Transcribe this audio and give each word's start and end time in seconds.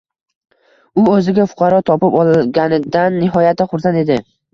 U 1.01 1.01
o‘ziga 1.09 1.45
fuqaro 1.51 1.81
topib 1.89 2.15
olganidan 2.21 3.19
nihoyatda 3.25 3.69
xursand 3.75 4.01
edi 4.03 4.19